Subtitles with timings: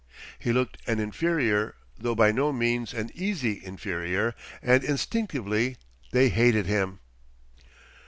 [0.39, 5.77] He looked an inferior, though by no means an easy inferior, and instinctively
[6.11, 6.97] they hated him.